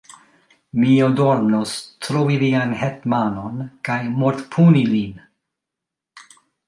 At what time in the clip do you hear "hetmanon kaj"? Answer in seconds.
2.79-3.99